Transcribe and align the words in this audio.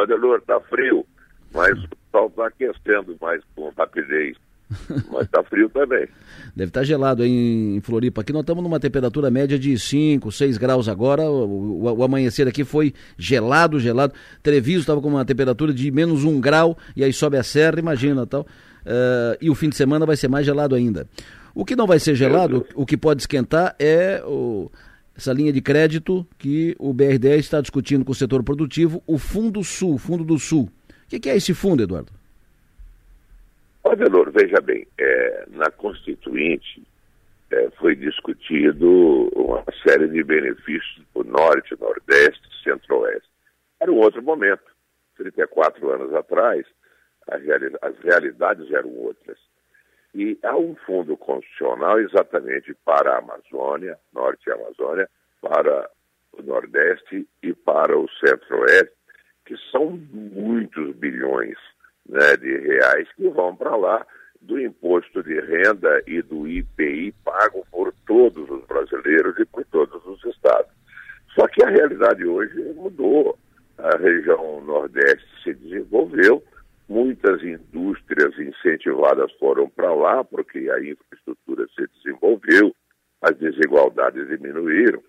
Adelor, 0.00 0.38
está 0.38 0.60
frio, 0.60 1.04
mas 1.52 1.78
o 1.78 1.88
sol 2.10 2.28
está 2.28 2.46
aquecendo 2.46 3.16
mais 3.20 3.42
com 3.54 3.70
rapidez. 3.76 4.36
Mas 5.12 5.24
está 5.24 5.42
frio 5.42 5.68
também. 5.68 6.08
Deve 6.56 6.70
estar 6.70 6.80
tá 6.80 6.84
gelado 6.84 7.24
em 7.26 7.78
Floripa. 7.82 8.22
Aqui 8.22 8.32
nós 8.32 8.40
estamos 8.40 8.62
numa 8.62 8.80
temperatura 8.80 9.30
média 9.30 9.58
de 9.58 9.78
5, 9.78 10.32
6 10.32 10.56
graus 10.56 10.88
agora. 10.88 11.22
O, 11.24 11.84
o, 11.84 11.98
o 11.98 12.02
amanhecer 12.02 12.48
aqui 12.48 12.64
foi 12.64 12.94
gelado, 13.18 13.78
gelado. 13.78 14.14
Treviso 14.42 14.80
estava 14.80 15.00
com 15.02 15.08
uma 15.08 15.26
temperatura 15.26 15.74
de 15.74 15.90
menos 15.90 16.24
1 16.24 16.40
grau 16.40 16.78
e 16.96 17.04
aí 17.04 17.12
sobe 17.12 17.36
a 17.36 17.42
serra, 17.42 17.78
imagina 17.78 18.26
tal. 18.26 18.42
Uh, 18.42 19.36
e 19.40 19.50
o 19.50 19.54
fim 19.54 19.68
de 19.68 19.76
semana 19.76 20.06
vai 20.06 20.16
ser 20.16 20.28
mais 20.28 20.44
gelado 20.46 20.74
ainda. 20.74 21.06
O 21.54 21.64
que 21.64 21.76
não 21.76 21.86
vai 21.86 21.98
ser 21.98 22.14
gelado, 22.14 22.66
o 22.74 22.86
que 22.86 22.96
pode 22.96 23.22
esquentar 23.22 23.76
é 23.78 24.22
o, 24.24 24.70
essa 25.16 25.32
linha 25.32 25.52
de 25.52 25.60
crédito 25.60 26.26
que 26.38 26.74
o 26.78 26.92
BRDE 26.92 27.38
está 27.38 27.60
discutindo 27.60 28.04
com 28.04 28.12
o 28.12 28.14
setor 28.14 28.42
produtivo, 28.42 29.02
o 29.06 29.18
Fundo 29.18 29.62
Sul, 29.62 29.98
Fundo 29.98 30.24
do 30.24 30.38
Sul. 30.38 30.70
O 31.04 31.20
que, 31.20 31.28
é 31.28 31.36
esse 31.36 31.52
fundo, 31.52 31.82
Eduardo? 31.82 32.10
Adelor, 33.84 34.30
veja 34.30 34.60
bem, 34.60 34.86
é, 34.98 35.44
na 35.50 35.70
Constituinte 35.70 36.82
é, 37.50 37.68
foi 37.78 37.94
discutido 37.94 39.28
uma 39.34 39.62
série 39.86 40.08
de 40.08 40.24
benefícios 40.24 41.02
para 41.12 41.22
o 41.22 41.24
Norte, 41.24 41.76
Nordeste, 41.78 42.40
Centro-Oeste. 42.64 43.28
Era 43.80 43.92
um 43.92 43.98
outro 43.98 44.22
momento. 44.22 44.72
34 45.16 45.90
anos 45.90 46.14
atrás, 46.14 46.64
as 47.28 47.98
realidades 48.02 48.72
eram 48.72 48.90
outras. 48.96 49.38
E 50.14 50.38
há 50.42 50.56
um 50.56 50.74
fundo 50.86 51.16
constitucional 51.16 51.98
exatamente 52.00 52.74
para 52.84 53.14
a 53.14 53.18
Amazônia, 53.18 53.98
Norte 54.12 54.48
e 54.48 54.52
Amazônia, 54.52 55.08
para 55.40 55.90
o 56.32 56.42
Nordeste 56.42 57.26
e 57.42 57.52
para 57.54 57.96
o 57.98 58.08
Centro-Oeste, 58.20 58.94
que 59.46 59.56
são 59.70 59.98
muitos 60.12 60.94
bilhões 60.96 61.56
né, 62.06 62.36
de 62.36 62.58
reais 62.58 63.08
que 63.16 63.28
vão 63.28 63.56
para 63.56 63.74
lá 63.76 64.06
do 64.40 64.60
imposto 64.60 65.22
de 65.22 65.40
renda 65.40 66.02
e 66.06 66.20
do 66.20 66.48
IPI 66.48 67.14
pago 67.24 67.64
por 67.70 67.94
todos 68.06 68.50
os 68.50 68.64
brasileiros 68.66 69.38
e 69.38 69.44
por 69.44 69.64
todos 69.66 70.04
os 70.04 70.24
estados. 70.24 70.70
Só 71.34 71.46
que 71.48 71.64
a 71.64 71.70
realidade 71.70 72.24
hoje 72.26 72.60
mudou. 72.74 73.38
A 73.78 73.96
região 73.96 74.60
Nordeste 74.60 75.26
se 75.42 75.54
desenvolveu, 75.54 76.42
muitas 76.92 77.42
indústrias 77.42 78.38
incentivadas 78.38 79.32
foram 79.38 79.66
para 79.70 79.94
lá, 79.94 80.22
porque 80.22 80.58
a 80.70 80.78
infraestrutura 80.78 81.66
se 81.74 81.86
desenvolveu, 81.96 82.74
as 83.22 83.34
desigualdades 83.38 84.28
diminuíram. 84.28 85.02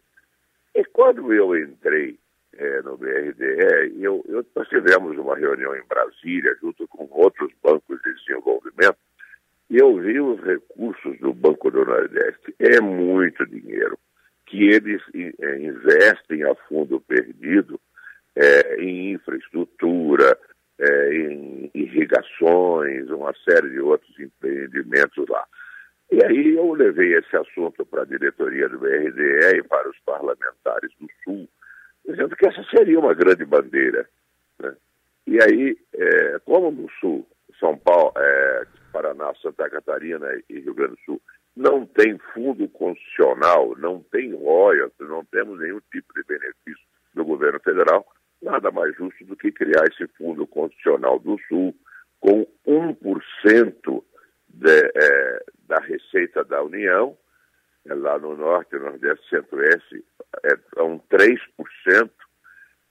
E 0.74 0.86
quando 0.86 1.34
eu 1.34 1.58
entrei 1.58 2.18
é, 2.54 2.82
no 2.84 2.96
BRDE, 2.96 4.02
eu, 4.02 4.24
eu, 4.30 4.46
nós 4.56 4.70
tivemos 4.70 5.18
uma 5.18 5.36
reunião 5.36 5.76
em 5.76 5.86
Brasília, 5.86 6.56
junto 6.62 6.88
com 6.88 7.06
outros 7.12 7.52
bancos 7.62 8.02
de 8.02 8.14
desenvolvimento, 8.16 8.98
e 9.70 9.78
eu 9.78 9.98
vi 9.98 10.22
os 10.22 10.42
recursos 10.42 11.20
do 11.20 11.34
Banco 11.34 11.70
do 11.70 11.84
Nordeste. 11.84 12.56
É 12.60 12.80
muito 12.80 13.46
dinheiro 13.46 13.98
que 14.46 14.70
eles 14.70 15.02
é, 15.14 15.60
investem 15.60 16.44
a 16.44 16.56
fundo 16.70 17.02
perdido 17.02 17.78
é, 18.36 18.82
em 18.82 19.14
infraestrutura, 19.14 20.38
irrigações, 21.74 23.10
uma 23.10 23.34
série 23.48 23.70
de 23.70 23.80
outros 23.80 24.18
empreendimentos 24.20 25.28
lá. 25.28 25.46
E 26.12 26.24
aí 26.24 26.56
eu 26.56 26.74
levei 26.74 27.16
esse 27.16 27.36
assunto 27.36 27.86
para 27.86 28.04
a 28.04 28.06
diretoria 28.06 28.70
do 28.70 28.78
BRDE 28.78 29.58
e 29.58 29.64
para 29.64 29.90
os 29.90 29.98
parlamentares 30.06 30.92
do 31.00 31.08
Sul, 31.24 31.50
dizendo 32.08 32.36
que 32.36 32.48
essa 32.48 32.64
seria 32.76 33.00
uma 33.00 33.14
grande 33.14 33.44
bandeira. 33.46 34.08
Né? 34.60 34.76
E 35.26 35.42
aí, 35.42 35.78
é, 35.94 36.40
como 36.46 36.72
no 36.72 36.90
Sul, 37.00 37.26
São 37.60 37.78
Paulo, 37.78 38.14
é, 38.18 38.68
Paraná, 38.92 39.34
Santa 39.42 39.70
Catarina 39.70 40.28
e 40.50 40.60
Rio 40.60 40.76
Grande 40.76 40.94
do 40.94 41.00
Sul, 41.06 41.22
não 41.56 41.86
tem 41.86 42.18
fundo 42.34 42.68
constitucional, 42.70 43.76
não 43.78 44.02
tem 44.12 44.34
royalties, 44.36 45.10
não 45.10 45.24
temos 45.26 45.60
nenhum 45.60 45.80
tipo 45.92 46.14
de 46.14 46.24
benefício 46.24 46.86
do 47.14 47.24
governo 47.24 47.60
federal, 47.60 48.06
nada 48.44 48.70
mais 48.72 48.96
justo 48.96 49.26
do 49.26 49.36
que 49.36 49.52
criar 49.52 49.86
esse 49.92 50.08
fundo 50.18 50.46
constitucional 50.46 51.20
do 51.20 51.40
Sul 51.48 51.76
com 52.20 52.46
1% 52.68 54.04
de, 54.50 54.92
é, 54.96 55.46
da 55.68 55.80
receita 55.80 56.44
da 56.44 56.62
União, 56.64 57.18
é 57.86 57.94
lá 57.94 58.18
no 58.18 58.38
Norte, 58.38 58.78
Nordeste, 58.78 59.30
Centro-Oeste, 59.30 60.06
é, 60.46 60.54
é 60.78 60.84
um 60.84 61.00
3%. 61.00 61.40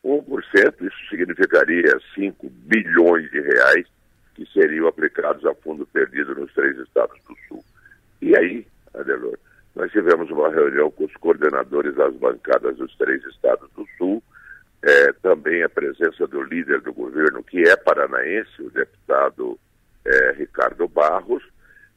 1%, 0.04 0.80
isso 0.80 1.08
significaria 1.08 1.98
5 2.14 2.50
bilhões 2.50 3.30
de 3.30 3.40
reais 3.40 3.86
que 4.34 4.44
seriam 4.52 4.88
aplicados 4.88 5.44
a 5.46 5.54
fundo 5.54 5.86
perdido 5.86 6.34
nos 6.34 6.52
três 6.54 6.76
estados 6.78 7.20
do 7.22 7.36
Sul. 7.46 7.64
E 8.20 8.36
aí, 8.36 8.66
Adelor, 8.94 9.38
nós 9.76 9.92
tivemos 9.92 10.28
uma 10.30 10.50
reunião 10.50 10.90
com 10.90 11.04
os 11.04 11.14
coordenadores 11.14 11.94
das 11.94 12.14
bancadas 12.16 12.76
dos 12.76 12.94
três 12.96 13.24
estados 13.26 13.70
do 13.76 13.86
Sul, 13.96 14.22
é, 14.82 15.12
também 15.22 15.62
a 15.62 15.68
presença 15.68 16.26
do 16.26 16.42
líder 16.42 16.80
do 16.80 16.92
governo, 16.92 17.42
que 17.42 17.62
é 17.62 17.76
paranaense, 17.76 18.60
o 18.60 18.70
deputado 18.70 19.58
é, 20.04 20.32
Ricardo 20.32 20.88
Barros, 20.88 21.42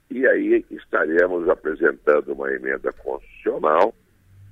e 0.10 0.26
aí 0.28 0.64
estaremos 0.70 1.50
apresentando 1.50 2.34
uma 2.34 2.52
emenda 2.54 2.92
constitucional 2.94 3.94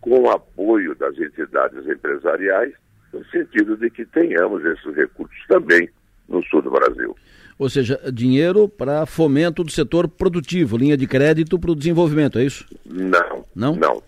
com 0.02 0.24
o 0.24 0.30
apoio 0.32 0.96
das 0.96 1.18
entidades 1.18 1.88
empresariais, 1.88 2.74
no 3.14 3.24
sentido 3.26 3.78
de 3.78 3.90
que 3.90 4.06
tenhamos 4.06 4.66
esses 4.66 4.96
recursos 4.96 5.38
também 5.48 5.88
no 6.28 6.44
sul 6.46 6.62
do 6.62 6.72
Brasil. 6.72 7.16
Ou 7.60 7.70
seja, 7.70 8.00
dinheiro 8.12 8.68
para 8.68 9.06
fomento 9.06 9.64
do 9.64 9.72
setor 9.72 10.08
produtivo, 10.08 10.76
linha 10.76 10.98
de 10.98 11.06
crédito 11.06 11.60
para 11.60 11.72
o 11.72 11.76
desenvolvimento, 11.76 12.40
é 12.40 12.44
isso? 12.44 12.66
Não, 12.84 13.46
não, 13.56 13.76
não. 13.76 14.04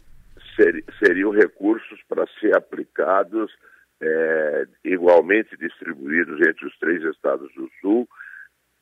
Ser, 0.55 0.83
seriam 0.99 1.29
recursos 1.31 1.99
para 2.09 2.25
ser 2.39 2.57
aplicados 2.57 3.51
é, 4.01 4.65
igualmente 4.83 5.55
distribuídos 5.57 6.39
entre 6.45 6.65
os 6.65 6.77
três 6.79 7.03
estados 7.03 7.53
do 7.53 7.69
Sul 7.81 8.07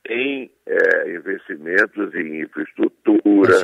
em 0.07 0.51
é, 0.65 1.15
investimentos 1.15 2.13
em 2.13 2.41
infraestrutura, 2.41 3.55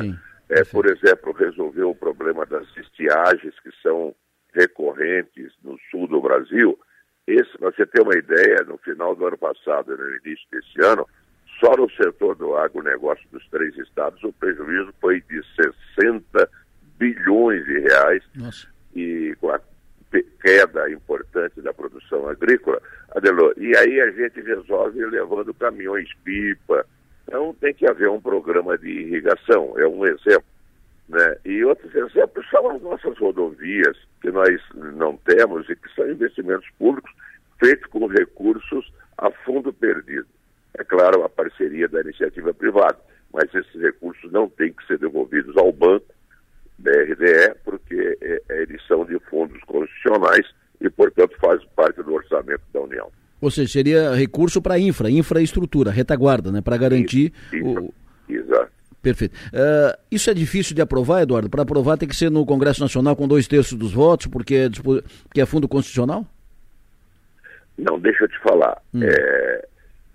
é, 0.48 0.64
por 0.64 0.86
exemplo, 0.86 1.32
resolver 1.32 1.84
o 1.84 1.94
problema 1.94 2.46
das 2.46 2.66
estiagens 2.76 3.58
que 3.60 3.70
são 3.82 4.14
recorrentes 4.54 5.52
no 5.62 5.78
sul 5.90 6.08
do 6.08 6.20
Brasil. 6.20 6.78
Esse, 7.26 7.56
para 7.58 7.70
você 7.70 7.86
ter 7.86 8.02
uma 8.02 8.16
ideia, 8.16 8.64
no 8.66 8.78
final 8.78 9.14
do 9.14 9.26
ano 9.26 9.38
passado 9.38 9.92
e 9.92 9.96
no 9.96 10.16
início 10.16 10.46
desse 10.50 10.82
ano, 10.82 11.06
só 11.60 11.76
no 11.76 11.90
setor 11.90 12.34
do 12.36 12.56
agronegócio 12.56 13.24
dos 13.30 13.46
três 13.50 13.76
estados, 13.76 14.22
o 14.24 14.32
prejuízo 14.32 14.92
foi 15.00 15.20
de 15.20 15.42
60 16.00 16.48
bilhões 16.98 17.64
de 17.66 17.78
reais. 17.80 18.24
Nossa. 18.34 18.66
E 18.94 19.36
com 19.40 19.50
a 19.50 19.60
queda 20.42 20.90
importante 20.90 21.60
da 21.60 21.72
produção 21.72 22.28
agrícola, 22.28 22.80
e 23.56 23.76
aí 23.76 24.00
a 24.00 24.10
gente 24.10 24.40
resolve 24.40 25.04
levando 25.06 25.54
caminhões-pipa. 25.54 26.86
Então 27.26 27.54
tem 27.60 27.72
que 27.72 27.86
haver 27.86 28.08
um 28.08 28.20
programa 28.20 28.76
de 28.76 28.88
irrigação, 28.88 29.78
é 29.78 29.86
um 29.86 30.04
exemplo. 30.04 30.44
Né? 31.08 31.36
E 31.44 31.64
outros 31.64 31.94
exemplos 31.94 32.48
são 32.50 32.70
as 32.70 32.82
nossas 32.82 33.18
rodovias, 33.18 33.96
que 34.20 34.30
nós 34.30 34.60
não 34.74 35.16
temos 35.16 35.68
e 35.68 35.76
que 35.76 35.92
são 35.94 36.08
investimentos 36.10 36.68
públicos 36.78 37.12
feitos 37.58 37.86
com 37.90 38.06
recursos 38.06 38.92
a 39.18 39.30
fundo 39.30 39.72
perdido. 39.72 40.26
É 40.78 40.84
claro, 40.84 41.22
a 41.24 41.28
parceria 41.28 41.88
da 41.88 42.00
iniciativa 42.00 42.54
privada, 42.54 42.98
mas 43.32 43.52
esses 43.54 43.80
recursos 43.80 44.30
não 44.32 44.48
têm 44.48 44.72
que 44.72 44.86
ser 44.86 44.98
devolvidos 44.98 45.56
ao 45.56 45.72
banco, 45.72 46.06
BRDE, 46.80 47.54
porque 47.64 48.18
é, 48.20 48.42
é, 48.48 48.62
eles 48.62 48.80
são 48.86 49.04
de 49.04 49.18
fundos 49.30 49.60
constitucionais 49.64 50.46
e, 50.80 50.88
portanto, 50.90 51.36
fazem 51.40 51.66
parte 51.76 52.02
do 52.02 52.14
orçamento 52.14 52.62
da 52.72 52.80
União. 52.80 53.10
Ou 53.40 53.50
seja, 53.50 53.68
seria 53.68 54.14
recurso 54.14 54.60
para 54.60 54.78
infra, 54.78 55.10
infraestrutura, 55.10 55.90
retaguarda, 55.90 56.50
né, 56.50 56.60
para 56.60 56.76
garantir 56.76 57.32
isso, 57.52 57.64
o... 57.64 57.94
Exato. 58.28 58.70
Perfeito. 59.02 59.34
Uh, 59.48 59.98
isso 60.10 60.30
é 60.30 60.34
difícil 60.34 60.74
de 60.74 60.82
aprovar, 60.82 61.22
Eduardo? 61.22 61.48
Para 61.48 61.62
aprovar 61.62 61.96
tem 61.96 62.08
que 62.08 62.14
ser 62.14 62.30
no 62.30 62.44
Congresso 62.44 62.82
Nacional 62.82 63.16
com 63.16 63.26
dois 63.26 63.48
terços 63.48 63.78
dos 63.78 63.92
votos, 63.92 64.26
porque 64.26 64.54
é, 64.54 64.68
porque 64.68 65.40
é 65.40 65.46
fundo 65.46 65.66
constitucional? 65.66 66.26
Não, 67.78 67.98
deixa 67.98 68.24
eu 68.24 68.28
te 68.28 68.38
falar. 68.40 68.80
Hum. 68.92 69.00
É, 69.02 69.66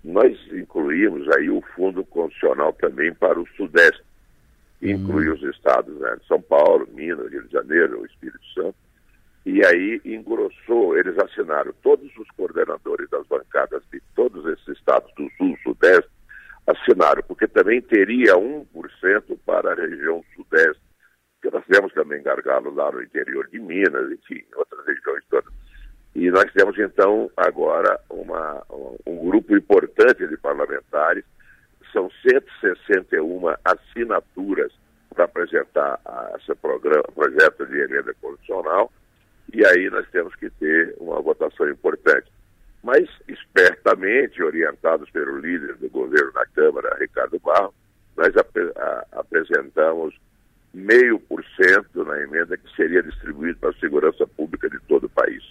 nós 0.04 0.38
incluímos 0.52 1.28
aí 1.36 1.50
o 1.50 1.60
fundo 1.74 2.04
constitucional 2.04 2.72
também 2.74 3.12
para 3.12 3.40
o 3.40 3.46
Sudeste 3.56 4.00
inclui 4.82 5.28
hum. 5.28 5.34
os 5.34 5.42
estados 5.42 5.94
né, 5.98 6.16
de 6.20 6.26
São 6.26 6.40
Paulo, 6.40 6.88
Minas, 6.92 7.30
Rio 7.30 7.42
de 7.44 7.52
Janeiro, 7.52 8.00
o 8.00 8.06
Espírito 8.06 8.44
Santo, 8.54 8.76
e 9.44 9.64
aí 9.64 10.00
engrossou, 10.04 10.98
eles 10.98 11.16
assinaram, 11.18 11.72
todos 11.82 12.10
os 12.16 12.28
coordenadores 12.32 13.08
das 13.10 13.26
bancadas 13.26 13.82
de 13.92 14.02
todos 14.14 14.44
esses 14.46 14.76
estados 14.76 15.12
do 15.14 15.30
Sul, 15.36 15.56
Sudeste, 15.62 16.10
assinaram, 16.66 17.22
porque 17.22 17.46
também 17.46 17.80
teria 17.80 18.34
1% 18.34 18.64
para 19.46 19.72
a 19.72 19.74
região 19.76 20.24
Sudeste, 20.34 20.82
porque 21.40 21.56
nós 21.56 21.64
temos 21.66 21.92
também 21.92 22.22
gargalo 22.22 22.74
lá 22.74 22.90
no 22.90 23.02
interior 23.02 23.48
de 23.48 23.60
Minas, 23.60 24.10
enfim, 24.10 24.42
outras 24.56 24.84
regiões 24.84 25.22
todas. 25.30 25.52
E 26.16 26.30
nós 26.30 26.50
temos 26.52 26.76
então 26.78 27.30
agora 27.36 28.00
uma, 28.10 28.64
grupo 29.26 29.56
importante 29.56 30.26
de 30.26 30.36
parlamentares, 30.38 31.24
são 31.96 32.10
161 32.28 33.40
assinaturas 33.64 34.70
para 35.14 35.24
apresentar 35.24 35.98
esse 36.38 36.54
programa, 36.56 37.04
projeto 37.14 37.64
de 37.64 37.80
emenda 37.80 38.14
constitucional, 38.20 38.92
e 39.54 39.64
aí 39.64 39.88
nós 39.88 40.06
temos 40.10 40.34
que 40.34 40.50
ter 40.50 40.94
uma 41.00 41.22
votação 41.22 41.66
importante. 41.70 42.30
Mas, 42.82 43.08
espertamente, 43.26 44.42
orientados 44.42 45.08
pelo 45.10 45.38
líder 45.38 45.76
do 45.76 45.88
governo 45.88 46.32
na 46.34 46.44
Câmara, 46.46 46.96
Ricardo 47.00 47.40
Barro, 47.40 47.72
nós 48.14 48.36
ap 48.36 48.54
apresentamos 49.12 50.14
meio 50.74 51.18
por 51.18 51.42
cento 51.56 52.04
na 52.04 52.20
emenda 52.20 52.58
que 52.58 52.76
seria 52.76 53.02
distribuído 53.02 53.58
para 53.58 53.70
a 53.70 53.80
segurança 53.80 54.26
pública 54.26 54.68
de 54.68 54.78
todo 54.80 55.04
o 55.04 55.10
país. 55.10 55.42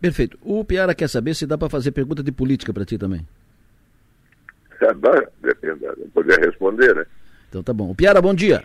Perfeito. 0.00 0.38
O 0.40 0.64
Piara 0.64 0.94
quer 0.94 1.08
saber 1.08 1.34
se 1.34 1.46
dá 1.46 1.58
para 1.58 1.68
fazer 1.68 1.90
pergunta 1.90 2.22
de 2.22 2.30
política 2.30 2.72
para 2.72 2.84
ti 2.84 2.96
também. 2.96 3.26
Depende, 5.42 5.86
não 5.98 6.08
poder 6.10 6.38
responder, 6.40 6.94
né? 6.94 7.04
Então 7.48 7.62
tá 7.62 7.72
bom. 7.72 7.90
O 7.90 7.94
Piara, 7.94 8.20
bom 8.20 8.34
dia. 8.34 8.62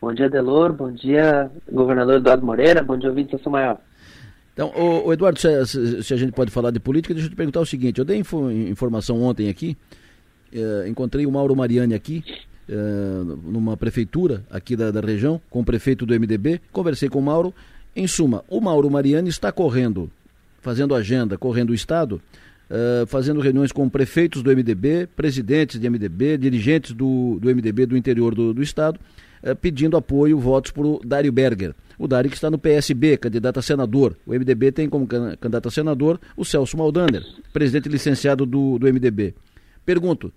Bom 0.00 0.12
dia, 0.12 0.28
Delor. 0.28 0.72
Bom 0.72 0.90
dia, 0.90 1.50
governador 1.70 2.16
Eduardo 2.16 2.44
Moreira. 2.44 2.82
Bom 2.82 2.98
dia, 2.98 3.08
ouvinte 3.08 3.40
São 3.42 3.52
Maior. 3.52 3.78
Então, 4.52 4.68
o, 4.76 5.06
o 5.06 5.12
Eduardo, 5.12 5.38
se, 5.38 5.66
se, 5.66 6.02
se, 6.02 6.14
a 6.14 6.16
gente 6.16 6.32
pode 6.32 6.50
falar 6.50 6.70
de 6.70 6.80
política, 6.80 7.14
deixa 7.14 7.26
eu 7.26 7.30
te 7.30 7.36
perguntar 7.36 7.60
o 7.60 7.66
seguinte. 7.66 7.98
Eu 7.98 8.04
dei 8.04 8.18
info, 8.18 8.50
informação 8.50 9.22
ontem 9.22 9.48
aqui, 9.48 9.76
eh, 10.52 10.84
encontrei 10.88 11.24
o 11.24 11.30
Mauro 11.30 11.56
Mariani 11.56 11.94
aqui, 11.94 12.22
eh, 12.68 12.74
numa 13.44 13.76
prefeitura 13.76 14.42
aqui 14.50 14.76
da, 14.76 14.90
da 14.90 15.00
região, 15.00 15.40
com 15.48 15.60
o 15.60 15.64
prefeito 15.64 16.04
do 16.04 16.12
MDB, 16.12 16.60
conversei 16.70 17.08
com 17.08 17.18
o 17.18 17.22
Mauro. 17.22 17.54
Em 17.94 18.06
suma, 18.06 18.44
o 18.48 18.60
Mauro 18.60 18.90
Mariani 18.90 19.28
está 19.28 19.50
correndo, 19.50 20.10
fazendo 20.60 20.94
agenda, 20.94 21.38
correndo 21.38 21.70
o 21.70 21.74
Estado, 21.74 22.20
uh, 22.72 23.06
fazendo 23.06 23.40
reuniões 23.40 23.70
com 23.70 23.88
prefeitos 23.88 24.42
do 24.42 24.50
MDB, 24.50 25.06
presidentes 25.14 25.78
de 25.78 25.88
MDB, 25.88 26.38
dirigentes 26.38 26.92
do, 26.92 27.38
do 27.40 27.54
MDB 27.54 27.86
do 27.86 27.96
interior 27.96 28.34
do, 28.34 28.54
do 28.54 28.62
Estado, 28.62 28.98
uh, 29.42 29.54
pedindo 29.54 29.96
apoio, 29.96 30.38
votos 30.38 30.72
para 30.72 30.86
o 30.86 31.00
Dário 31.04 31.30
Berger. 31.30 31.74
O 31.98 32.08
Dário 32.08 32.30
que 32.30 32.36
está 32.36 32.50
no 32.50 32.58
PSB, 32.58 33.18
candidato 33.18 33.58
a 33.58 33.62
senador. 33.62 34.16
O 34.26 34.32
MDB 34.32 34.72
tem 34.72 34.88
como 34.88 35.06
candidato 35.06 35.68
a 35.68 35.70
senador 35.70 36.18
o 36.36 36.44
Celso 36.44 36.76
Maldaner, 36.76 37.22
presidente 37.52 37.88
licenciado 37.88 38.46
do, 38.46 38.78
do 38.78 38.86
MDB. 38.92 39.34
Pergunto, 39.84 40.32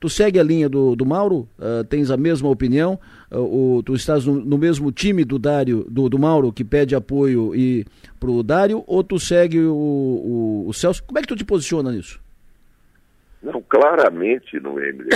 Tu 0.00 0.08
segue 0.08 0.38
a 0.38 0.42
linha 0.42 0.68
do, 0.68 0.94
do 0.94 1.04
Mauro? 1.04 1.48
Uh, 1.58 1.82
tens 1.88 2.10
a 2.10 2.16
mesma 2.16 2.48
opinião? 2.48 2.98
Uh, 3.32 3.78
o, 3.78 3.82
tu 3.82 3.94
estás 3.94 4.24
no, 4.24 4.34
no, 4.34 4.56
mesmo 4.56 4.92
time 4.92 5.24
do 5.24 5.38
Dário, 5.38 5.84
do, 5.88 6.08
do 6.08 6.18
Mauro, 6.18 6.52
que 6.52 6.64
pede 6.64 6.94
apoio 6.94 7.54
e 7.54 7.84
pro 8.20 8.42
Dário, 8.44 8.84
ou 8.86 9.02
tu 9.02 9.18
segue 9.18 9.60
o, 9.60 9.74
o, 9.74 10.68
o, 10.68 10.72
Celso? 10.72 11.02
Como 11.02 11.18
é 11.18 11.22
que 11.22 11.28
tu 11.28 11.34
te 11.34 11.44
posiciona 11.44 11.90
nisso? 11.90 12.20
Não, 13.42 13.60
claramente 13.62 14.60
no 14.60 14.74
MDB. 14.74 15.10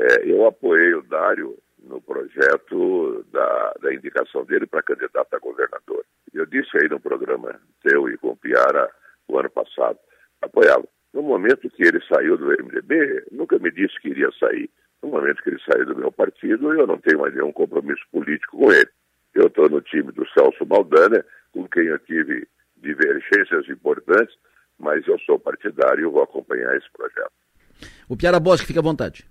é, 0.00 0.28
eu 0.28 0.46
apoiei 0.46 0.94
o 0.94 1.02
Dário 1.02 1.56
no 1.84 2.00
projeto 2.00 3.24
da, 3.32 3.74
da 3.82 3.94
indicação 3.94 4.44
dele 4.44 4.66
para 4.66 4.82
candidato 4.82 5.34
a 5.34 5.38
governador. 5.38 6.04
Eu 6.34 6.46
disse 6.46 6.70
aí 6.78 6.88
no 6.88 6.98
programa 6.98 7.54
teu 7.82 8.08
e 8.08 8.16
com 8.16 8.36
Piara 8.36 8.90
o 9.28 9.38
ano 9.38 9.50
passado, 9.50 9.98
apoiava. 10.40 10.86
No 11.12 11.22
momento 11.22 11.68
que 11.70 11.82
ele 11.82 12.00
saiu 12.08 12.36
do 12.38 12.46
MDB, 12.46 13.24
nunca 13.30 13.58
me 13.58 13.70
disse 13.70 14.00
que 14.00 14.08
iria 14.08 14.30
sair. 14.38 14.70
No 15.02 15.10
momento 15.10 15.42
que 15.42 15.50
ele 15.50 15.60
saiu 15.70 15.86
do 15.86 15.96
meu 15.96 16.10
partido, 16.10 16.72
eu 16.72 16.86
não 16.86 16.98
tenho 16.98 17.20
mais 17.20 17.34
nenhum 17.34 17.52
compromisso 17.52 18.02
político 18.10 18.56
com 18.56 18.72
ele. 18.72 18.88
Eu 19.34 19.46
estou 19.46 19.68
no 19.68 19.80
time 19.80 20.10
do 20.12 20.26
Celso 20.28 20.64
Maldana, 20.66 21.24
com 21.52 21.66
quem 21.68 21.84
eu 21.84 21.98
tive 22.00 22.46
divergências 22.76 23.68
importantes, 23.68 24.34
mas 24.78 25.06
eu 25.06 25.18
sou 25.20 25.38
partidário 25.38 26.00
e 26.00 26.10
vou 26.10 26.22
acompanhar 26.22 26.76
esse 26.76 26.90
projeto. 26.92 27.32
O 28.08 28.16
Piara 28.16 28.40
Bosque, 28.40 28.66
fica 28.66 28.80
à 28.80 28.82
vontade. 28.82 29.26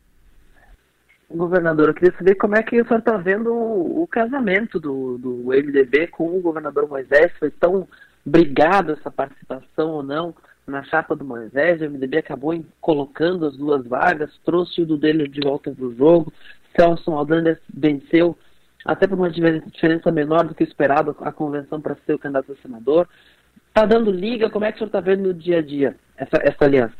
Governador, 1.29 1.89
eu 1.89 1.93
queria 1.93 2.17
saber 2.17 2.35
como 2.35 2.55
é 2.55 2.63
que 2.63 2.81
o 2.81 2.85
senhor 2.85 2.99
está 2.99 3.17
vendo 3.17 3.53
o, 3.53 4.03
o, 4.03 4.07
casamento 4.07 4.79
do, 4.79 5.17
do 5.17 5.31
MDB 5.47 6.07
com 6.07 6.37
o 6.37 6.41
governador 6.41 6.87
Moisés. 6.89 7.31
Foi 7.39 7.49
tão 7.49 7.87
brigado 8.25 8.93
essa 8.93 9.09
participação 9.09 9.91
ou 9.91 10.03
não? 10.03 10.35
Na 10.67 10.83
chapa 10.83 11.15
do 11.15 11.25
Moisés, 11.25 11.81
o 11.81 11.89
MDB 11.89 12.19
acabou 12.19 12.63
colocando 12.79 13.45
as 13.45 13.57
duas 13.57 13.85
vagas, 13.85 14.31
trouxe 14.45 14.81
o 14.81 14.85
do 14.85 14.97
dele 14.97 15.27
de 15.27 15.41
volta 15.41 15.71
para 15.71 15.85
o 15.85 15.95
jogo, 15.95 16.31
Celso 16.75 17.11
Aldander 17.11 17.59
venceu, 17.73 18.37
até 18.85 19.07
por 19.07 19.17
uma 19.17 19.29
diferença 19.29 20.11
menor 20.11 20.45
do 20.45 20.55
que 20.55 20.63
esperado, 20.63 21.15
a 21.21 21.31
convenção 21.31 21.81
para 21.81 21.97
ser 22.05 22.13
o 22.13 22.19
candidato 22.19 22.51
a 22.51 22.55
senador. 22.61 23.07
Está 23.67 23.85
dando 23.85 24.11
liga? 24.11 24.49
Como 24.49 24.65
é 24.65 24.71
que 24.71 24.77
o 24.77 24.79
senhor 24.79 24.87
está 24.87 24.99
vendo 24.99 25.23
no 25.23 25.33
dia 25.33 25.59
a 25.59 25.61
dia 25.61 25.95
essa, 26.17 26.37
essa 26.41 26.65
aliança? 26.65 26.95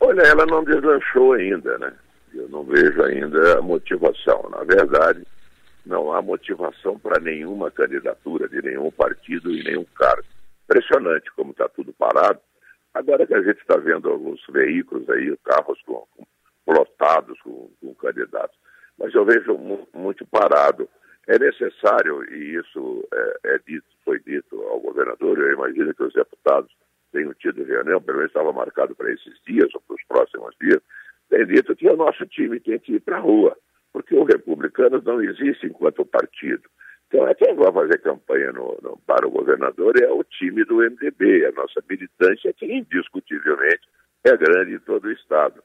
Olha, 0.00 0.22
ela 0.22 0.46
não 0.46 0.64
deslanchou 0.64 1.34
ainda, 1.34 1.78
né? 1.78 1.92
Eu 2.34 2.48
não 2.48 2.64
vejo 2.64 3.02
ainda 3.02 3.58
a 3.58 3.62
motivação. 3.62 4.48
Na 4.50 4.64
verdade, 4.64 5.22
não 5.84 6.12
há 6.12 6.22
motivação 6.22 6.98
para 6.98 7.20
nenhuma 7.20 7.70
candidatura 7.70 8.48
de 8.48 8.62
nenhum 8.62 8.90
partido 8.90 9.52
e 9.52 9.62
nenhum 9.62 9.84
cargo 9.94 10.24
impressionante 10.72 11.30
como 11.36 11.52
está 11.52 11.68
tudo 11.68 11.92
parado. 11.92 12.40
Agora 12.94 13.26
que 13.26 13.34
a 13.34 13.42
gente 13.42 13.60
está 13.60 13.76
vendo 13.76 14.08
alguns 14.08 14.40
veículos 14.48 15.08
aí, 15.10 15.34
carros 15.44 15.80
com, 15.82 16.06
com 16.64 16.72
lotados 16.72 17.40
com, 17.42 17.70
com, 17.80 17.94
candidatos, 17.94 18.56
mas 18.98 19.14
eu 19.14 19.24
vejo 19.24 19.56
mu 19.56 19.86
muito 19.92 20.26
parado. 20.26 20.88
É 21.28 21.38
necessário, 21.38 22.24
e 22.34 22.56
isso 22.56 23.08
é, 23.14 23.54
é, 23.54 23.58
dito, 23.64 23.86
foi 24.04 24.18
dito 24.20 24.60
ao 24.62 24.80
governador, 24.80 25.38
eu 25.38 25.52
imagino 25.52 25.94
que 25.94 26.02
os 26.02 26.12
deputados 26.12 26.70
tenham 27.12 27.32
tido 27.34 27.62
reunião, 27.62 28.02
pelo 28.02 28.18
menos 28.18 28.30
estava 28.30 28.52
marcado 28.52 28.94
para 28.96 29.12
esses 29.12 29.40
dias 29.46 29.72
ou 29.72 29.80
para 29.82 29.94
os 29.94 30.02
próximos 30.08 30.54
dias, 30.60 30.80
tem 31.30 31.46
dito 31.46 31.76
que 31.76 31.88
o 31.88 31.96
nosso 31.96 32.26
time 32.26 32.58
tem 32.58 32.78
que 32.80 32.94
ir 32.94 33.00
para 33.00 33.18
a 33.18 33.20
rua, 33.20 33.56
porque 33.92 34.16
o 34.16 34.24
Republicanos 34.24 35.04
não 35.04 35.22
existe 35.22 35.66
enquanto 35.66 36.04
partido. 36.04 36.68
Então, 37.12 37.28
é 37.28 37.34
quem 37.34 37.54
vai 37.54 37.70
fazer 37.70 37.98
campanha 37.98 38.52
no, 38.52 38.78
no, 38.82 38.98
para 39.06 39.28
o 39.28 39.30
governador 39.30 39.92
é 40.02 40.10
o 40.10 40.24
time 40.24 40.64
do 40.64 40.76
MDB, 40.76 41.44
a 41.44 41.52
nossa 41.52 41.82
militância, 41.86 42.54
que 42.54 42.64
indiscutivelmente 42.64 43.82
é 44.24 44.34
grande 44.34 44.76
em 44.76 44.78
todo 44.78 45.04
o 45.04 45.12
Estado. 45.12 45.62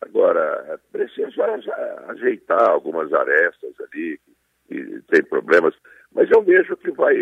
Agora, 0.00 0.78
precisa 0.92 1.46
ajeitar 2.10 2.70
algumas 2.70 3.12
arestas 3.12 3.74
ali, 3.80 4.20
que, 4.68 5.02
tem 5.10 5.24
problemas, 5.24 5.74
mas 6.12 6.30
eu 6.30 6.42
vejo 6.42 6.76
que 6.76 6.92
vai, 6.92 7.16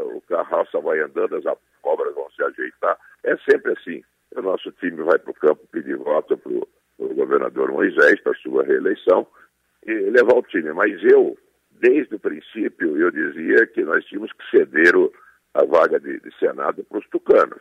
o 0.00 0.20
carroça 0.22 0.80
vai 0.80 0.98
andando, 0.98 1.36
as 1.36 1.44
cobras 1.80 2.12
vão 2.16 2.28
se 2.32 2.42
ajeitar. 2.42 2.98
É 3.22 3.36
sempre 3.48 3.72
assim. 3.72 4.02
O 4.34 4.42
nosso 4.42 4.72
time 4.72 5.00
vai 5.00 5.20
para 5.20 5.30
o 5.30 5.34
campo 5.34 5.64
pedir 5.70 5.96
voto 5.96 6.36
para 6.36 6.52
o 6.52 7.14
governador 7.14 7.70
Moisés, 7.70 8.20
para 8.20 8.34
sua 8.34 8.64
reeleição, 8.64 9.24
e 9.86 9.92
levar 9.92 10.34
o 10.34 10.42
time. 10.42 10.72
Mas 10.72 11.00
eu, 11.04 11.36
desde 11.82 12.14
o 12.14 12.20
princípio, 12.20 12.96
eu 12.96 13.10
dizia 13.10 13.66
que 13.66 13.82
nós 13.82 14.04
tínhamos 14.04 14.32
que 14.32 14.56
ceder 14.56 14.96
o, 14.96 15.12
a 15.52 15.64
vaga 15.64 15.98
de, 15.98 16.20
de 16.20 16.38
Senado 16.38 16.84
para 16.84 16.98
os 16.98 17.08
tucanos. 17.08 17.58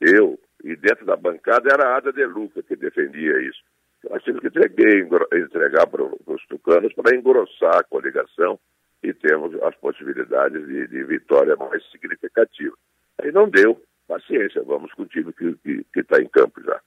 Eu, 0.00 0.40
e 0.64 0.74
dentro 0.74 1.06
da 1.06 1.14
bancada 1.14 1.72
era 1.72 1.88
a 1.88 1.96
Ada 1.96 2.12
de 2.12 2.26
Luca 2.26 2.64
que 2.64 2.74
defendia 2.74 3.40
isso. 3.40 3.62
Nós 4.10 4.22
tínhamos 4.24 4.40
que 4.40 4.48
entregar, 4.48 5.26
entregar 5.32 5.86
para 5.86 6.02
os 6.02 6.46
tucanos 6.48 6.92
para 6.94 7.16
engrossar 7.16 7.76
a 7.76 7.84
coligação 7.84 8.58
e 9.04 9.14
termos 9.14 9.54
as 9.62 9.76
possibilidades 9.76 10.66
de, 10.66 10.88
de 10.88 11.04
vitória 11.04 11.54
mais 11.54 11.88
significativa. 11.92 12.76
Aí 13.18 13.30
não 13.30 13.48
deu, 13.48 13.80
paciência, 14.10 14.60
vamos 14.64 14.92
com 14.94 15.02
o 15.02 15.06
time 15.06 15.32
que 15.32 16.00
está 16.00 16.20
em 16.20 16.26
campo 16.26 16.60
já. 16.64 16.80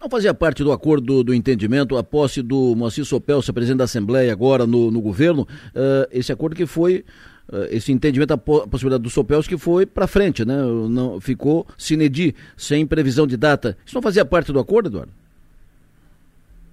Não 0.00 0.08
fazia 0.08 0.32
parte 0.32 0.62
do 0.62 0.70
acordo 0.70 1.24
do 1.24 1.34
entendimento 1.34 1.96
a 1.96 2.04
posse 2.04 2.40
do 2.40 2.76
Moacir 2.76 3.04
Sopelsa, 3.04 3.52
presidente 3.52 3.78
da 3.78 3.84
Assembleia, 3.84 4.30
agora 4.30 4.64
no, 4.64 4.88
no 4.88 5.00
governo, 5.00 5.42
uh, 5.42 6.06
esse 6.12 6.30
acordo 6.30 6.54
que 6.54 6.66
foi 6.66 7.04
uh, 7.48 7.64
esse 7.70 7.90
entendimento, 7.90 8.32
a, 8.32 8.38
possibilidade 8.38 9.02
do 9.02 9.10
Sopelsa 9.10 9.48
que 9.48 9.58
foi 9.58 9.86
para 9.86 10.06
frente, 10.06 10.44
né? 10.44 10.54
Não, 10.88 11.20
ficou 11.20 11.66
sinedi, 11.76 12.32
sem 12.56 12.86
previsão 12.86 13.26
de 13.26 13.36
data. 13.36 13.76
Isso 13.84 13.96
não 13.96 14.02
fazia 14.02 14.24
parte 14.24 14.52
do 14.52 14.60
acordo, 14.60 14.88
Eduardo? 14.88 15.12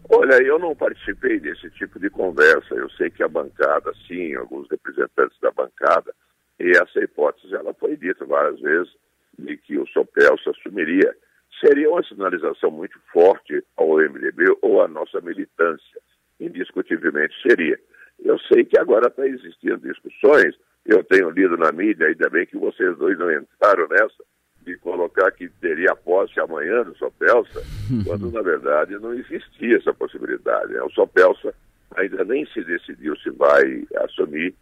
Olha, 0.08 0.36
eu 0.44 0.60
não 0.60 0.76
participei 0.76 1.40
desse 1.40 1.68
tipo 1.72 2.00
de 2.00 2.12
conversa. 2.12 2.76
Eu 2.76 2.92
sei 2.92 3.10
que 3.10 3.24
a 3.24 3.28
bancada, 3.28 3.92
sim, 4.08 4.36
alguns 4.36 4.70
representantes 4.70 5.36
da 5.42 5.50
bancada, 5.50 6.14
e 6.60 6.70
essa 6.78 7.00
hipótese 7.04 7.56
ela 7.56 7.74
foi 7.74 7.98
dita 7.98 8.24
várias 8.24 8.60
vezes 8.60 8.94
de 9.38 9.58
que 9.58 9.77
o 9.77 9.88
Sopelso 9.88 10.50
assumiria, 10.50 11.15
seria 11.60 11.89
uma 11.89 12.04
sinalização 12.04 12.72
muito 12.72 13.00
forte 13.12 13.63
ao 13.77 13.98
MDB 13.98 14.58
ou 14.62 14.82
à 14.82 14.88
nossa 14.88 15.22
militância. 15.22 16.01
Indiscutivelmente 16.39 17.34
seria. 17.42 17.80
Eu 18.24 18.38
sei 18.39 18.65
que 18.65 18.80
agora 18.80 19.08
está 19.08 19.25
existindo 19.25 19.77
discussões, 19.77 20.56
eu 20.86 21.04
tenho 21.04 21.30
lido 21.30 21.58
na 21.58 21.72
mídia, 21.72 22.08
ainda 22.08 22.30
bem 22.30 22.46
que 22.46 22.58
vocês 22.58 22.98
dois 22.98 23.18
não 23.18 23.32
entraram 23.32 23.88
nessa, 23.89 24.24
de 24.62 24.77
colocar 24.77 25.32
que 25.32 25.48
teria 25.62 25.96
posse 25.96 26.39
amanhã 26.39 26.84
do 26.84 26.96
Sopelsa, 26.98 27.62
quando 28.06 28.32
na 28.32 28.42
verdade 28.42 28.98
não 28.98 29.13
existia 29.13 29.77
essa 29.77 29.94
possibilidade. 29.94 30.74
Né? 30.74 30.82
O 30.82 30.89
Sopelsa 30.89 31.54
ainda 31.96 32.24
nem 32.24 32.46
se 32.48 32.63
decidiu 32.63 33.15
se 33.18 33.30
vai 33.32 33.86
assumir 33.98 34.54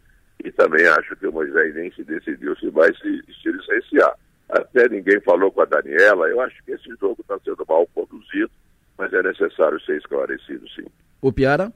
e 0.44 0.50
também 0.52 0.86
acho 0.86 1.16
que 1.16 1.26
o 1.26 1.32
Moisés 1.32 1.74
nem 1.74 1.90
se 1.92 2.04
decidiu 2.04 2.54
se 2.56 2.68
vai 2.68 2.92
se, 2.94 3.22
se 3.42 3.50
licenciar 3.50 4.14
até 4.54 4.88
ninguém 4.88 5.20
falou 5.20 5.50
com 5.50 5.62
a 5.62 5.64
Daniela. 5.64 6.28
Eu 6.28 6.40
acho 6.40 6.62
que 6.64 6.72
esse 6.72 6.88
jogo 7.00 7.16
está 7.20 7.38
sendo 7.44 7.64
mal 7.68 7.86
conduzido, 7.94 8.50
mas 8.96 9.12
é 9.12 9.22
necessário 9.22 9.80
ser 9.80 9.98
esclarecido, 9.98 10.68
sim. 10.70 10.86
O 11.20 11.32
Piara? 11.32 11.72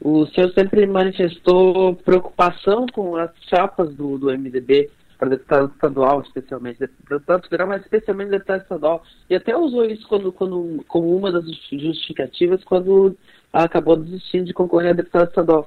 O 0.00 0.26
senhor 0.26 0.52
sempre 0.52 0.86
manifestou 0.86 1.96
preocupação 1.96 2.86
com 2.92 3.16
as 3.16 3.30
chapas 3.48 3.94
do, 3.94 4.18
do 4.18 4.26
MDB 4.26 4.90
para 5.18 5.30
deputado 5.30 5.72
estadual, 5.72 6.20
especialmente, 6.20 6.78
deputado 6.78 7.42
federal, 7.44 7.68
mas 7.68 7.82
especialmente 7.82 8.30
deputado 8.30 8.62
estadual. 8.62 9.02
E 9.30 9.34
até 9.34 9.56
usou 9.56 9.84
isso 9.84 10.06
quando, 10.06 10.30
quando, 10.30 10.84
como 10.86 11.16
uma 11.16 11.32
das 11.32 11.44
justificativas 11.72 12.62
quando 12.64 13.16
acabou 13.52 13.96
desistindo 13.96 14.44
de 14.44 14.52
concorrer 14.52 14.90
a 14.90 14.94
deputado 14.94 15.28
estadual. 15.28 15.66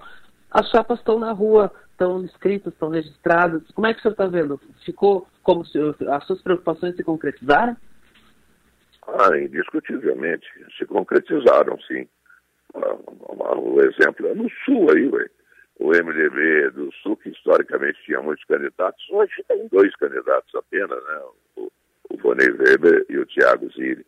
As 0.51 0.69
chapas 0.69 0.99
estão 0.99 1.17
na 1.17 1.31
rua, 1.31 1.71
estão 1.91 2.23
inscritas, 2.23 2.73
estão 2.73 2.89
registradas. 2.89 3.63
Como 3.73 3.87
é 3.87 3.93
que 3.93 3.99
o 3.99 4.01
senhor 4.01 4.11
está 4.13 4.27
vendo? 4.27 4.59
Ficou 4.85 5.27
como 5.49 5.65
se 5.65 5.79
as 6.07 6.27
suas 6.27 6.43
preocupações 6.43 6.95
se 6.95 7.03
concretizaram? 7.03 7.75
Ah, 9.07 9.35
indiscutivelmente, 9.35 10.45
se 10.77 10.85
concretizaram, 10.85 11.75
sim. 11.87 12.07
Ah, 12.75 13.57
o 13.57 13.81
exemplo 13.81 14.27
é 14.27 14.35
no 14.35 14.47
Sul 14.63 14.91
aí, 14.91 15.07
ué. 15.07 15.27
o 15.79 15.89
MDB 15.89 16.69
do 16.69 16.91
Sul, 17.01 17.17
que 17.17 17.29
historicamente 17.29 17.99
tinha 18.05 18.21
muitos 18.21 18.45
candidatos, 18.45 19.03
hoje 19.09 19.43
tem 19.47 19.67
dois 19.69 19.95
candidatos 19.95 20.53
apenas, 20.53 21.03
né? 21.03 21.21
o, 21.55 21.71
o 22.11 22.17
Vonei 22.17 22.51
Weber 22.51 23.07
e 23.09 23.17
o 23.17 23.25
Tiago 23.25 23.71
Zilli. 23.71 24.05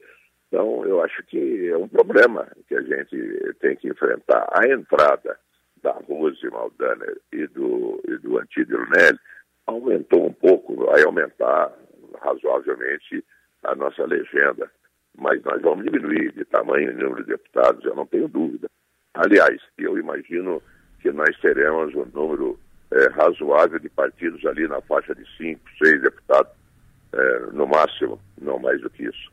Então, 0.47 0.85
eu 0.85 1.01
acho 1.01 1.23
que 1.23 1.69
é 1.69 1.77
um 1.77 1.87
problema 1.87 2.47
que 2.67 2.75
a 2.75 2.81
gente 2.83 3.55
tem 3.61 3.75
que 3.77 3.87
enfrentar. 3.87 4.47
A 4.53 4.67
entrada 4.67 5.39
da 5.81 5.93
Rose 6.07 6.47
Maldaner 6.51 7.17
e 7.33 7.47
do, 7.47 7.99
e 8.07 8.17
do 8.17 8.37
Antídio 8.37 8.77
Nelly 8.91 9.17
aumentou 9.67 10.27
um 10.27 10.33
pouco, 10.33 10.85
vai 10.85 11.03
aumentar 11.03 11.71
razoavelmente 12.21 13.23
a 13.63 13.75
nossa 13.75 14.05
legenda 14.05 14.69
mas 15.17 15.41
nós 15.43 15.61
vamos 15.61 15.85
diminuir 15.85 16.31
de 16.33 16.45
tamanho 16.45 16.91
e 16.91 16.93
número 16.93 17.23
de 17.23 17.31
deputados, 17.31 17.83
eu 17.85 17.95
não 17.95 18.05
tenho 18.05 18.27
dúvida. 18.27 18.67
Aliás, 19.13 19.61
eu 19.77 19.97
imagino 19.97 20.61
que 21.01 21.11
nós 21.11 21.37
teremos 21.39 21.93
um 21.95 22.05
número 22.13 22.59
é, 22.91 23.09
razoável 23.09 23.79
de 23.79 23.89
partidos 23.89 24.45
ali 24.45 24.67
na 24.67 24.81
faixa 24.81 25.13
de 25.13 25.23
cinco, 25.37 25.61
seis 25.83 26.01
deputados, 26.01 26.51
é, 27.13 27.39
no 27.51 27.67
máximo, 27.67 28.19
não 28.39 28.57
mais 28.59 28.79
do 28.81 28.89
que 28.89 29.03
isso. 29.03 29.31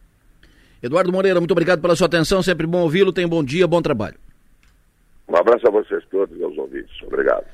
Eduardo 0.82 1.12
Moreira, 1.12 1.40
muito 1.40 1.52
obrigado 1.52 1.80
pela 1.80 1.96
sua 1.96 2.06
atenção, 2.06 2.42
sempre 2.42 2.66
bom 2.66 2.82
ouvi-lo, 2.82 3.12
tenha 3.12 3.26
um 3.26 3.30
bom 3.30 3.44
dia, 3.44 3.66
bom 3.66 3.82
trabalho. 3.82 4.16
Um 5.28 5.36
abraço 5.36 5.66
a 5.68 5.70
vocês 5.70 6.04
todos 6.10 6.36
e 6.38 6.42
aos 6.42 6.56
ouvintes. 6.56 7.02
Obrigado. 7.02 7.44